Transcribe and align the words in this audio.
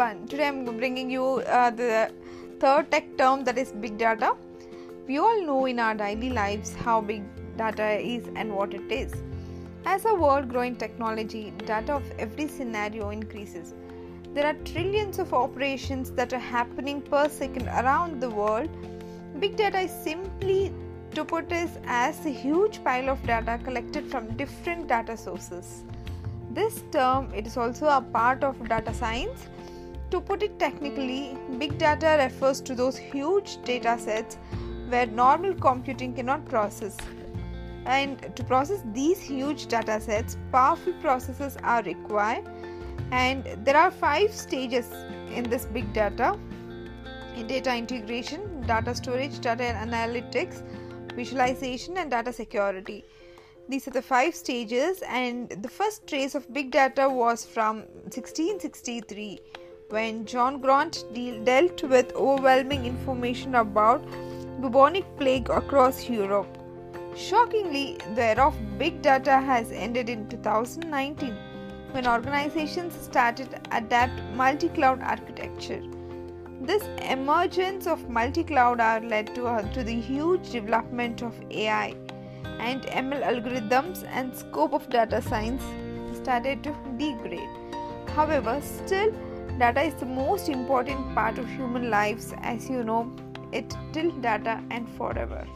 everyone. 0.00 0.26
Today 0.28 0.48
I'm 0.48 0.64
bringing 0.78 1.10
you 1.10 1.24
uh, 1.24 1.70
the 1.70 2.10
third 2.58 2.90
tech 2.90 3.04
term 3.18 3.44
that 3.44 3.58
is 3.58 3.70
big 3.72 3.98
data. 3.98 4.34
We 5.06 5.18
all 5.18 5.42
know 5.44 5.66
in 5.66 5.78
our 5.78 5.94
daily 5.94 6.30
lives 6.30 6.74
how 6.74 7.02
big 7.02 7.22
data 7.58 7.98
is 7.98 8.24
and 8.34 8.54
what 8.54 8.72
it 8.72 8.90
is. 8.90 9.12
As 9.84 10.06
a 10.06 10.14
world 10.14 10.48
growing 10.48 10.76
technology, 10.76 11.52
data 11.66 11.92
of 11.92 12.10
every 12.18 12.48
scenario 12.48 13.10
increases. 13.10 13.74
There 14.32 14.46
are 14.46 14.54
trillions 14.64 15.18
of 15.18 15.34
operations 15.34 16.12
that 16.12 16.32
are 16.32 16.46
happening 16.56 17.02
per 17.02 17.28
second 17.28 17.68
around 17.68 18.22
the 18.22 18.30
world. 18.30 18.70
Big 19.38 19.56
data 19.56 19.80
is 19.80 19.90
simply 19.90 20.72
to 21.14 21.26
put 21.26 21.52
is 21.52 21.78
as 21.84 22.24
a 22.24 22.30
huge 22.30 22.82
pile 22.84 23.10
of 23.10 23.22
data 23.26 23.60
collected 23.64 24.10
from 24.10 24.34
different 24.38 24.88
data 24.88 25.16
sources. 25.16 25.84
This 26.52 26.82
term 26.90 27.32
it 27.34 27.46
is 27.46 27.58
also 27.58 27.86
a 27.88 28.00
part 28.00 28.44
of 28.44 28.68
data 28.68 28.94
science. 28.94 29.46
To 30.10 30.20
put 30.20 30.42
it 30.42 30.58
technically, 30.58 31.38
big 31.58 31.78
data 31.78 32.16
refers 32.18 32.60
to 32.62 32.74
those 32.74 32.96
huge 32.96 33.62
data 33.62 33.96
sets 33.96 34.38
where 34.88 35.06
normal 35.06 35.54
computing 35.54 36.14
cannot 36.14 36.44
process. 36.46 36.96
And 37.86 38.34
to 38.34 38.42
process 38.42 38.82
these 38.92 39.20
huge 39.20 39.66
data 39.66 40.00
sets, 40.00 40.36
powerful 40.50 40.92
processes 40.94 41.56
are 41.62 41.82
required. 41.82 42.44
And 43.12 43.44
there 43.64 43.76
are 43.76 43.90
five 43.90 44.34
stages 44.34 44.90
in 45.32 45.44
this 45.44 45.64
big 45.66 45.92
data 45.92 46.38
data 47.46 47.74
integration, 47.74 48.60
data 48.66 48.94
storage, 48.94 49.40
data 49.40 49.62
analytics, 49.62 50.62
visualization, 51.14 51.96
and 51.96 52.10
data 52.10 52.32
security. 52.32 53.04
These 53.68 53.86
are 53.88 53.92
the 53.92 54.02
five 54.02 54.34
stages, 54.34 55.02
and 55.06 55.48
the 55.48 55.68
first 55.68 56.06
trace 56.06 56.34
of 56.34 56.52
big 56.52 56.70
data 56.70 57.08
was 57.08 57.46
from 57.46 57.78
1663 58.10 59.40
when 59.90 60.24
John 60.24 60.60
Graunt 60.60 61.04
de- 61.12 61.38
dealt 61.40 61.82
with 61.82 62.14
overwhelming 62.14 62.86
information 62.86 63.56
about 63.56 64.04
bubonic 64.60 65.04
plague 65.18 65.50
across 65.50 66.08
Europe. 66.08 66.58
Shockingly, 67.16 67.98
the 68.14 68.22
era 68.22 68.46
of 68.46 68.78
big 68.78 69.02
data 69.02 69.40
has 69.40 69.72
ended 69.72 70.08
in 70.08 70.28
2019 70.28 71.36
when 71.90 72.06
organizations 72.06 72.94
started 72.94 73.60
adapt 73.72 74.22
multi-cloud 74.36 75.02
architecture. 75.02 75.82
This 76.60 76.84
emergence 77.08 77.88
of 77.88 78.08
multi-cloud 78.08 78.80
are 78.80 79.00
led 79.00 79.34
to, 79.34 79.46
uh, 79.46 79.62
to 79.72 79.82
the 79.82 80.00
huge 80.00 80.50
development 80.50 81.22
of 81.22 81.34
AI 81.50 81.96
and 82.60 82.82
ML 82.82 83.22
algorithms 83.22 84.04
and 84.04 84.36
scope 84.36 84.72
of 84.72 84.88
data 84.88 85.20
science 85.20 85.64
started 86.16 86.62
to 86.62 86.76
degrade. 86.96 87.48
However, 88.14 88.60
still 88.60 89.12
data 89.58 89.82
is 89.82 89.94
the 89.94 90.06
most 90.06 90.48
important 90.48 91.14
part 91.14 91.38
of 91.38 91.48
human 91.48 91.90
lives 91.90 92.34
as 92.42 92.68
you 92.68 92.84
know 92.84 93.12
it 93.52 93.76
till 93.92 94.10
data 94.20 94.62
and 94.70 94.88
forever. 94.96 95.46